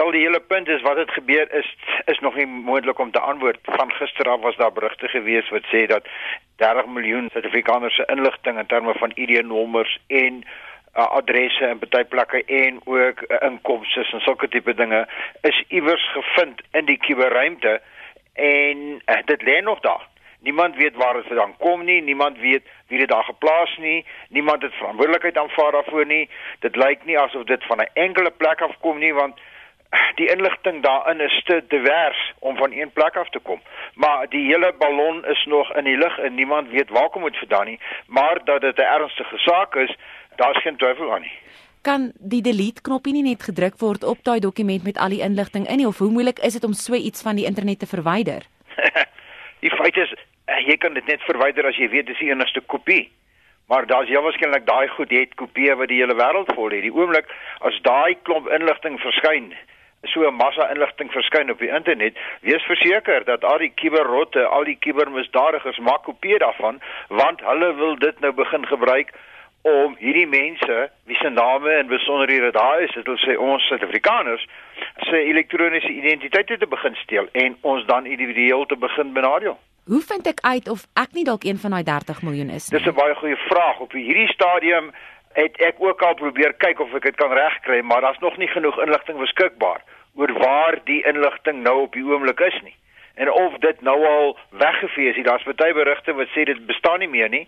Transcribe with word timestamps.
Wel 0.00 0.10
die 0.10 0.20
hele 0.20 0.40
punt 0.40 0.68
is 0.68 0.82
wat 0.82 0.96
het 0.96 1.10
gebeur 1.10 1.52
is 1.54 1.76
is 2.04 2.18
nog 2.18 2.34
nie 2.34 2.46
moontlik 2.46 2.98
om 2.98 3.10
te 3.10 3.20
antwoord. 3.20 3.58
Van 3.62 3.92
gister 3.92 4.28
af 4.30 4.40
was 4.40 4.56
daar 4.56 4.72
berigte 4.72 5.08
gewees 5.08 5.48
wat 5.48 5.66
sê 5.72 5.86
dat 5.86 6.08
30 6.56 6.86
miljoen 6.86 7.28
Suid-Afrikaners 7.32 7.94
se 7.94 8.04
inligting 8.06 8.58
in 8.58 8.66
terme 8.66 8.94
van 8.94 9.12
ID-nommers 9.14 9.98
en 10.06 10.34
uh, 10.96 11.06
adresse 11.06 11.64
en 11.66 11.78
baie 11.78 12.04
plekke 12.04 12.44
en 12.44 12.80
ook 12.84 13.20
uh, 13.28 13.36
inkomste 13.50 14.06
en 14.12 14.20
sulke 14.20 14.48
tipe 14.48 14.74
dinge 14.74 15.08
is 15.40 15.64
iewers 15.68 16.08
gevind 16.12 16.62
in 16.70 16.84
die 16.84 16.98
kuberruimte 16.98 17.80
en 18.32 18.78
uh, 18.78 19.20
dit 19.24 19.42
lê 19.42 19.60
nog 19.60 19.80
daar. 19.80 20.08
Niemand 20.40 20.76
weet 20.76 20.96
waar 20.96 21.14
dit 21.14 21.26
vandaan 21.26 21.56
kom 21.56 21.84
nie, 21.84 22.02
niemand 22.02 22.38
weet 22.38 22.64
wie 22.86 22.98
dit 22.98 23.08
daar 23.08 23.24
geplaas 23.24 23.76
nie, 23.76 24.06
niemand 24.28 24.62
het 24.62 24.74
verantwoordelikheid 24.74 25.38
aanvaar 25.38 25.72
daarvoor 25.72 26.06
nie. 26.06 26.28
Dit 26.58 26.76
lyk 26.76 27.04
nie 27.04 27.18
asof 27.18 27.44
dit 27.44 27.64
van 27.64 27.80
'n 27.80 27.90
enkele 27.92 28.30
plek 28.30 28.60
af 28.60 28.78
kom 28.80 28.98
nie 28.98 29.14
want 29.14 29.40
die 30.20 30.28
inligting 30.30 30.82
daarin 30.82 31.20
is 31.20 31.42
te 31.44 31.62
divers 31.68 32.32
om 32.38 32.56
van 32.56 32.72
een 32.72 32.92
plek 32.92 33.16
af 33.16 33.28
te 33.28 33.38
kom. 33.38 33.60
Maar 33.94 34.28
die 34.28 34.46
hele 34.46 34.72
ballon 34.78 35.24
is 35.26 35.44
nog 35.44 35.74
in 35.76 35.84
die 35.84 35.96
lug 35.96 36.18
en 36.18 36.34
niemand 36.34 36.68
weet 36.70 36.90
waar 36.90 37.08
kom 37.08 37.24
dit 37.24 37.38
vandaan 37.38 37.66
nie, 37.66 37.80
maar 38.06 38.40
dat 38.44 38.60
dit 38.60 38.76
'n 38.78 38.92
ernstige 38.96 39.38
saak 39.38 39.74
is, 39.74 39.96
daar's 40.36 40.62
geen 40.62 40.76
twyfel 40.76 41.12
aan 41.14 41.20
nie. 41.20 41.32
Kan 41.82 42.12
die 42.14 42.42
delete 42.42 42.82
knoppie 42.82 43.12
nie 43.12 43.22
net 43.22 43.42
gedruk 43.42 43.78
word 43.78 44.04
op 44.04 44.18
daai 44.22 44.40
dokument 44.40 44.82
met 44.84 44.98
al 44.98 45.08
die 45.08 45.22
inligting 45.22 45.68
in 45.68 45.76
nie 45.76 45.86
of 45.86 45.98
hoe 45.98 46.10
moeilik 46.10 46.38
is 46.38 46.52
dit 46.52 46.64
om 46.64 46.72
so 46.72 46.94
iets 46.94 47.22
van 47.22 47.36
die 47.36 47.44
internet 47.44 47.78
te 47.78 47.86
verwyder? 47.86 48.42
die 49.64 49.70
feit 49.70 49.96
is 49.96 50.14
eh, 50.44 50.66
jy 50.66 50.76
kan 50.76 50.94
dit 50.94 51.06
net 51.06 51.22
verwyder 51.22 51.66
as 51.66 51.76
jy 51.76 51.88
weet 51.88 52.06
dis 52.06 52.18
die 52.18 52.30
enigste 52.30 52.60
kopie. 52.60 53.10
Maar 53.66 53.86
daar's 53.86 54.08
heel 54.08 54.22
waarskynlik 54.22 54.66
daai 54.66 54.88
goed 54.88 55.10
het 55.10 55.34
kopieë 55.34 55.74
wat 55.76 55.88
die 55.88 56.00
hele 56.00 56.14
wêreld 56.14 56.54
vol 56.54 56.70
het. 56.70 56.82
Die 56.82 56.94
oomblik 56.94 57.26
as 57.58 57.80
daai 57.82 58.16
klomp 58.22 58.48
inligting 58.48 59.00
verskyn 59.00 59.54
so 60.02 60.26
'n 60.28 60.34
massa 60.34 60.70
inligting 60.70 61.12
verskyn 61.12 61.50
op 61.50 61.58
die 61.58 61.68
internet, 61.68 62.18
wees 62.40 62.62
verseker 62.62 63.24
dat 63.24 63.44
al 63.44 63.58
die 63.58 63.72
kuberrotte, 63.74 64.44
al 64.44 64.64
die 64.64 64.78
kubermisdadigers 64.78 65.78
maak 65.78 66.02
kopieë 66.02 66.38
daarvan, 66.38 66.80
want 67.08 67.40
hulle 67.40 67.74
wil 67.74 67.96
dit 67.96 68.20
nou 68.20 68.32
begin 68.32 68.66
gebruik 68.66 69.12
om 69.62 69.96
hierdie 69.98 70.26
mense 70.26 70.90
wie 71.04 71.16
se 71.16 71.28
name 71.28 71.70
en 71.70 71.86
besonderhede 71.86 72.50
daar 72.50 72.80
is, 72.80 72.92
dit 72.92 73.06
wil 73.06 73.16
sê 73.16 73.36
ons 73.36 73.66
Suid-Afrikaners 73.66 74.46
se 74.96 75.16
elektroniese 75.16 75.92
identiteite 75.92 76.58
te 76.58 76.66
begin 76.66 76.94
steel 76.94 77.28
en 77.32 77.56
ons 77.60 77.86
dan 77.86 78.06
individueel 78.06 78.66
te 78.66 78.76
begin 78.76 79.12
benadeel. 79.12 79.58
Hoe 79.84 80.00
vind 80.00 80.26
ek 80.26 80.40
uit 80.40 80.68
of 80.68 80.86
ek 80.94 81.12
nie 81.12 81.24
dalk 81.24 81.44
een 81.44 81.58
van 81.58 81.70
daai 81.70 81.84
30 81.84 82.22
miljoen 82.22 82.50
is 82.56 82.68
nie? 82.68 82.78
Dis 82.78 82.88
'n 82.88 82.94
baie 82.94 83.14
goeie 83.14 83.36
vraag. 83.36 83.80
Op 83.80 83.92
hierdie 83.92 84.28
stadium 84.28 84.92
het 85.32 85.56
ek 85.56 85.78
ook 85.78 86.02
al 86.02 86.14
probeer 86.14 86.52
kyk 86.52 86.80
of 86.80 86.94
ek 86.94 87.02
dit 87.02 87.16
kan 87.16 87.32
regkry, 87.32 87.80
maar 87.80 88.00
daar's 88.00 88.18
nog 88.18 88.36
nie 88.36 88.48
genoeg 88.48 88.78
inligting 88.82 89.18
beskikbaar 89.18 89.82
oor 90.14 90.32
waar 90.32 90.78
die 90.84 91.02
inligting 91.06 91.62
nou 91.62 91.80
op 91.86 91.92
die 91.92 92.04
oomblik 92.04 92.40
is 92.40 92.60
nie. 92.62 92.74
En 93.14 93.32
of 93.32 93.56
dit 93.58 93.80
nou 93.80 94.06
al 94.06 94.38
weggevee 94.50 95.12
is, 95.12 95.24
daar's 95.24 95.44
baie 95.44 95.74
berigte 95.74 96.14
wat 96.14 96.30
sê 96.34 96.44
dit 96.48 96.66
bestaan 96.66 96.98
nie 96.98 97.08
meer 97.08 97.28
nie. 97.28 97.46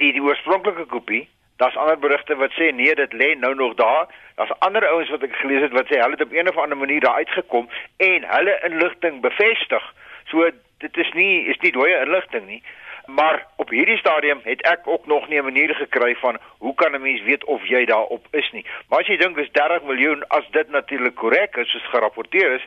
Die 0.00 0.12
die 0.12 0.22
oorspronklike 0.22 0.86
kopie, 0.90 1.28
daar's 1.56 1.76
ander 1.76 1.98
berigte 1.98 2.36
wat 2.36 2.54
sê 2.58 2.72
nee, 2.74 2.94
dit 2.94 3.12
lê 3.12 3.34
nou 3.38 3.54
nog 3.54 3.74
daar. 3.74 4.06
Daar's 4.34 4.56
ander 4.58 4.88
ouens 4.88 5.10
wat 5.10 5.22
ek 5.22 5.36
gelees 5.36 5.62
het 5.62 5.76
wat 5.76 5.86
sê 5.86 6.00
hulle 6.00 6.18
het 6.18 6.26
op 6.26 6.32
een 6.32 6.48
of 6.48 6.58
ander 6.58 6.78
manier 6.78 7.00
daar 7.00 7.22
uitgekom 7.22 7.68
en 7.96 8.26
hulle 8.34 8.58
inligting 8.70 9.20
bevestig. 9.20 9.94
So 10.30 10.50
dit 10.78 10.96
is 10.96 11.12
nie 11.12 11.46
is 11.46 11.58
nie 11.62 11.72
dooie 11.72 12.00
inligting 12.04 12.46
nie 12.46 12.62
maar 13.06 13.46
op 13.56 13.70
hierdie 13.70 13.96
stadium 13.96 14.40
het 14.42 14.62
ek 14.62 14.86
ook 14.86 15.06
nog 15.06 15.28
nie 15.28 15.38
'n 15.38 15.44
manier 15.44 15.74
gekry 15.74 16.14
van 16.14 16.38
hoe 16.58 16.74
kan 16.74 16.94
'n 16.94 17.02
mens 17.02 17.22
weet 17.22 17.44
of 17.44 17.66
jy 17.66 17.84
daarop 17.84 18.26
is 18.30 18.50
nie. 18.52 18.66
Maar 18.88 19.00
as 19.00 19.06
jy 19.06 19.16
dink 19.16 19.36
is 19.36 19.50
30 19.52 19.82
miljoen 19.82 20.28
as 20.28 20.44
dit 20.50 20.68
natuurlik 20.68 21.14
korrek 21.14 21.56
is 21.56 21.70
soos 21.70 21.88
gerapporteer 21.88 22.50
is, 22.50 22.66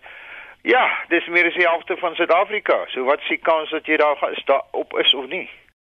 ja, 0.62 0.98
dis 1.08 1.28
meer 1.28 1.46
as 1.46 1.54
die 1.54 1.68
helfte 1.68 1.98
van 1.98 2.16
Suid-Afrika. 2.16 2.86
So 2.88 3.04
wat 3.04 3.20
is 3.20 3.28
die 3.28 3.38
kans 3.38 3.70
dat 3.70 3.86
jy 3.86 3.98
daar 3.98 4.32
is 4.32 4.44
daar 4.46 4.64
op 4.72 5.00
is 5.00 5.14
of 5.14 5.28
nie? 5.28 5.50